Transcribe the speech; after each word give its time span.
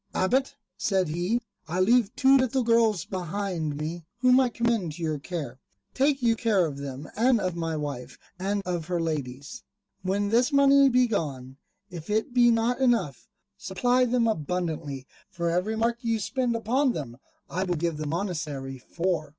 "Abbot," 0.15 0.55
said 0.77 1.09
he, 1.09 1.39
"I 1.67 1.79
leave 1.79 2.15
two 2.15 2.35
little 2.35 2.63
girls 2.63 3.05
behind 3.05 3.77
me, 3.77 4.03
whom 4.17 4.39
I 4.39 4.49
commend 4.49 4.93
to 4.93 5.03
your 5.03 5.19
care. 5.19 5.59
Take 5.93 6.23
you 6.23 6.35
care 6.35 6.65
of 6.65 6.79
them 6.79 7.07
and 7.15 7.39
of 7.39 7.55
my 7.55 7.77
wife 7.77 8.17
and 8.39 8.63
of 8.65 8.85
her 8.87 8.99
ladies: 8.99 9.61
when 10.01 10.29
this 10.29 10.51
money 10.51 10.89
be 10.89 11.05
gone, 11.05 11.57
if 11.91 12.09
it 12.09 12.33
be 12.33 12.49
not 12.49 12.79
enough, 12.79 13.27
supply 13.59 14.05
them 14.05 14.27
abundantly; 14.27 15.05
for 15.29 15.51
every 15.51 15.75
mark 15.75 15.97
which 15.97 16.05
you 16.05 16.17
spend 16.17 16.55
upon 16.55 16.93
them 16.93 17.17
I 17.47 17.63
will 17.63 17.75
give 17.75 17.97
the 17.97 18.07
monastery 18.07 18.79
four." 18.79 19.29